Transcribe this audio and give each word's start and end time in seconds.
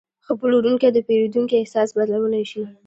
ښه 0.25 0.33
پلورونکی 0.39 0.89
د 0.93 0.97
پیرودونکي 1.07 1.55
احساس 1.59 1.89
بدلولی 1.97 2.43
شي. 2.51 2.63